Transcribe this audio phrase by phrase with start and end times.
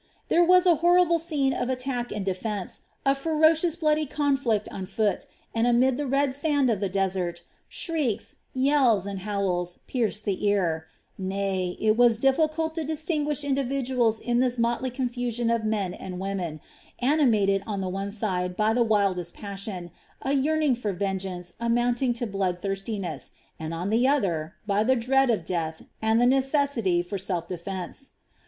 [0.29, 5.27] There was a horrible scene of attack and defence, a ferocious, bloody conflict on foot
[5.53, 10.87] and amid the red sand of the desert, shrieks, yells, and howls pierced the ear;
[11.19, 16.61] nay, it was difficult to distinguish individuals in this motley confusion of men and women,
[16.97, 19.91] animated on the one side by the wildest passion,
[20.23, 25.29] a yearning for vengeance amounting to blood thirstiness, and on the other by the dread
[25.29, 28.13] of death and the necessity for self defence.